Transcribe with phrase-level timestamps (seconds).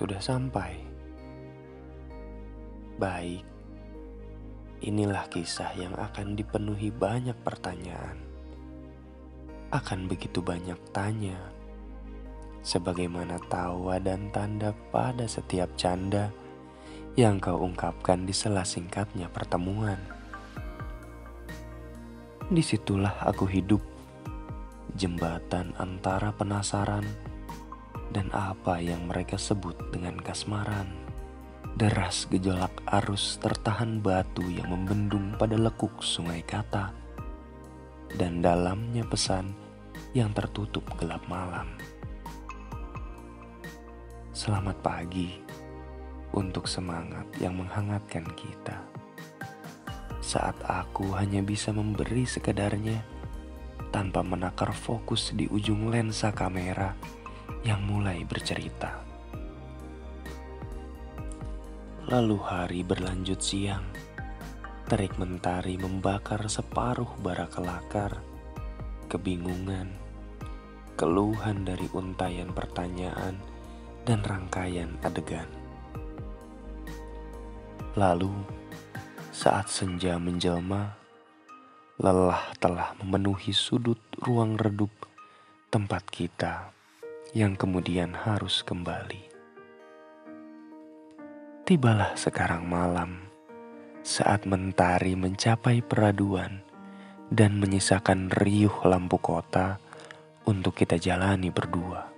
[0.00, 0.80] sudah sampai.
[2.96, 3.44] Baik,
[4.80, 8.16] inilah kisah yang akan dipenuhi banyak pertanyaan.
[9.68, 11.36] Akan begitu banyak tanya,
[12.64, 16.32] sebagaimana tawa dan tanda pada setiap canda
[17.12, 20.00] yang kau ungkapkan di sela singkatnya pertemuan.
[22.48, 23.84] Di situlah aku hidup,
[24.96, 27.29] jembatan antara penasaran
[28.10, 30.90] dan apa yang mereka sebut dengan kasmaran.
[31.78, 36.90] Deras gejolak arus tertahan batu yang membendung pada lekuk sungai kata.
[38.10, 39.54] Dan dalamnya pesan
[40.10, 41.70] yang tertutup gelap malam.
[44.34, 45.38] Selamat pagi
[46.34, 48.82] untuk semangat yang menghangatkan kita.
[50.18, 52.98] Saat aku hanya bisa memberi sekedarnya
[53.94, 56.94] tanpa menakar fokus di ujung lensa kamera
[57.60, 59.04] yang mulai bercerita.
[62.08, 63.84] Lalu hari berlanjut siang,
[64.88, 68.24] terik mentari membakar separuh bara kelakar,
[69.06, 69.92] kebingungan,
[70.96, 73.36] keluhan dari untayan pertanyaan,
[74.08, 75.46] dan rangkaian adegan.
[77.94, 78.32] Lalu,
[79.30, 80.96] saat senja menjelma,
[82.00, 84.90] lelah telah memenuhi sudut ruang redup
[85.68, 86.79] tempat kita
[87.30, 89.30] yang kemudian harus kembali.
[91.62, 93.30] Tibalah sekarang malam
[94.02, 96.66] saat mentari mencapai peraduan
[97.30, 99.78] dan menyisakan riuh lampu kota
[100.42, 102.10] untuk kita jalani berdua.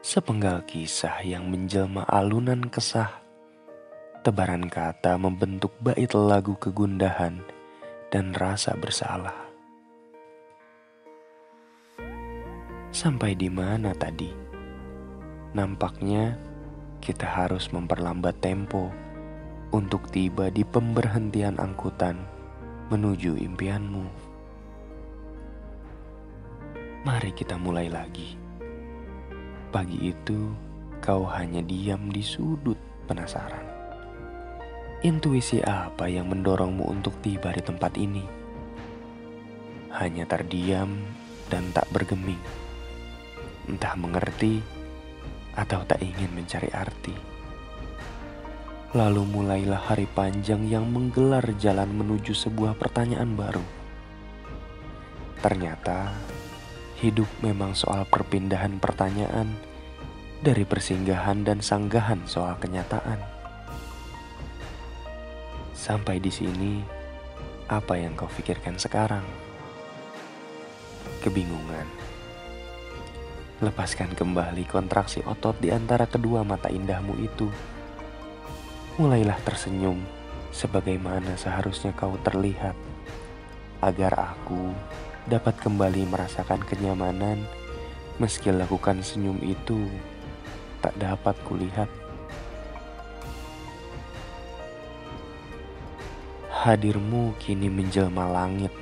[0.00, 3.20] Sepenggal kisah yang menjelma alunan kesah,
[4.24, 7.44] tebaran kata membentuk bait lagu kegundahan
[8.08, 9.51] dan rasa bersalah.
[13.02, 14.30] Sampai di mana tadi?
[15.58, 16.38] Nampaknya
[17.02, 18.94] kita harus memperlambat tempo
[19.74, 22.22] untuk tiba di pemberhentian angkutan
[22.94, 24.06] menuju impianmu.
[27.02, 28.38] Mari kita mulai lagi.
[29.74, 30.54] Pagi itu
[31.02, 32.78] kau hanya diam di sudut
[33.10, 33.66] penasaran.
[35.02, 38.22] Intuisi apa yang mendorongmu untuk tiba di tempat ini?
[39.90, 41.02] Hanya terdiam
[41.50, 42.38] dan tak bergeming
[43.70, 44.62] entah mengerti
[45.54, 47.14] atau tak ingin mencari arti.
[48.92, 53.64] Lalu mulailah hari panjang yang menggelar jalan menuju sebuah pertanyaan baru.
[55.40, 56.12] Ternyata
[57.00, 59.56] hidup memang soal perpindahan pertanyaan
[60.44, 63.18] dari persinggahan dan sanggahan soal kenyataan.
[65.72, 66.84] Sampai di sini,
[67.66, 69.24] apa yang kau pikirkan sekarang?
[71.24, 72.11] Kebingungan
[73.62, 77.46] Lepaskan kembali kontraksi otot di antara kedua mata indahmu itu.
[78.98, 80.02] Mulailah tersenyum
[80.50, 82.74] sebagaimana seharusnya kau terlihat,
[83.78, 84.74] agar aku
[85.30, 87.38] dapat kembali merasakan kenyamanan
[88.18, 89.86] meski lakukan senyum itu
[90.82, 91.86] tak dapat kulihat.
[96.50, 98.74] Hadirmu kini menjelma langit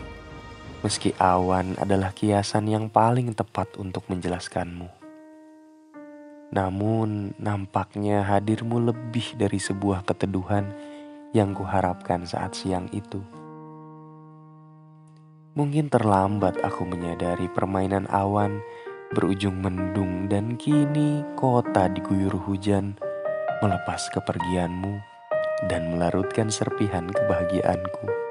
[0.81, 4.89] meski awan adalah kiasan yang paling tepat untuk menjelaskanmu.
[6.51, 10.73] Namun, nampaknya hadirmu lebih dari sebuah keteduhan
[11.31, 13.23] yang kuharapkan saat siang itu.
[15.55, 18.59] Mungkin terlambat aku menyadari permainan awan
[19.11, 22.95] berujung mendung dan kini kota diguyur hujan
[23.59, 25.03] melepas kepergianmu
[25.67, 28.30] dan melarutkan serpihan kebahagiaanku.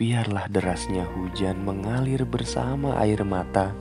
[0.00, 3.76] Biarlah derasnya hujan mengalir bersama air mata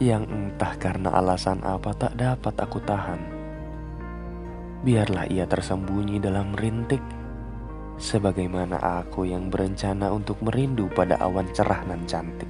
[0.00, 3.20] yang entah karena alasan apa tak dapat aku tahan.
[4.80, 7.04] Biarlah ia tersembunyi dalam rintik,
[8.00, 12.48] sebagaimana aku yang berencana untuk merindu pada awan cerah nan cantik.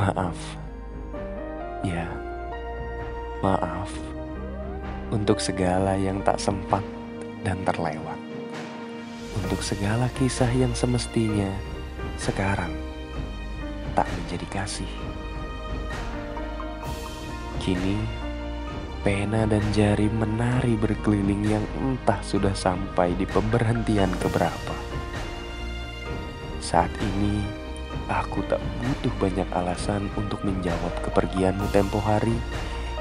[0.00, 0.38] Maaf,
[1.84, 2.08] ya,
[3.44, 3.92] maaf
[5.12, 6.82] untuk segala yang tak sempat
[7.44, 8.17] dan terlewat
[9.44, 11.48] untuk segala kisah yang semestinya
[12.18, 12.74] sekarang
[13.94, 14.92] tak menjadi kasih.
[17.62, 17.98] Kini,
[19.06, 24.74] pena dan jari menari berkeliling yang entah sudah sampai di pemberhentian keberapa.
[26.58, 27.42] Saat ini,
[28.10, 32.34] aku tak butuh banyak alasan untuk menjawab kepergianmu tempo hari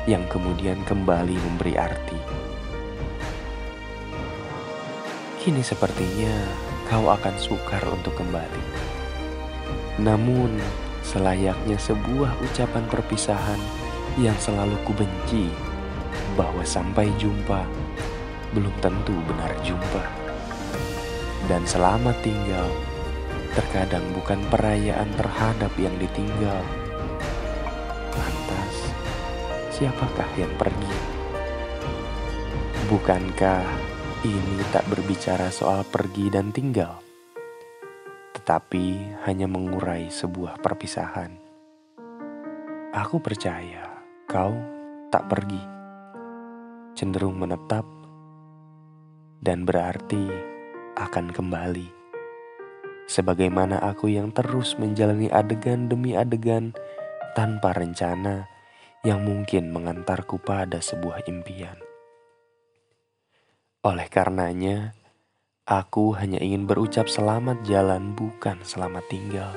[0.08, 2.47] yang kemudian kembali memberi arti.
[5.48, 6.44] Kini sepertinya
[6.92, 8.64] kau akan sukar untuk kembali.
[9.96, 10.60] Namun,
[11.08, 13.56] selayaknya sebuah ucapan perpisahan
[14.20, 15.48] yang selalu kubenci
[16.36, 17.64] bahwa sampai jumpa
[18.52, 20.04] belum tentu benar jumpa.
[21.48, 22.68] Dan selamat tinggal
[23.56, 26.60] terkadang bukan perayaan terhadap yang ditinggal.
[28.20, 28.76] Lantas,
[29.72, 30.96] siapakah yang pergi?
[32.92, 37.08] Bukankah ini tak berbicara soal pergi dan tinggal?
[38.48, 41.36] tetapi hanya mengurai sebuah perpisahan.
[42.96, 44.56] Aku percaya kau
[45.12, 45.60] tak pergi,
[46.96, 47.84] cenderung menetap,
[49.44, 50.32] dan berarti
[50.96, 51.92] akan kembali.
[53.12, 56.72] Sebagaimana aku yang terus menjalani adegan demi adegan
[57.36, 58.48] tanpa rencana
[59.04, 61.87] yang mungkin mengantarku pada sebuah impian.
[63.88, 64.92] Oleh karenanya,
[65.64, 69.56] Aku hanya ingin berucap selamat jalan, bukan selamat tinggal,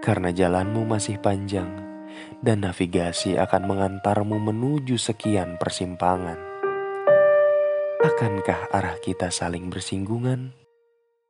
[0.00, 1.68] karena jalanmu masih panjang
[2.40, 6.40] dan navigasi akan mengantarmu menuju sekian persimpangan.
[8.00, 10.65] Akankah arah kita saling bersinggungan?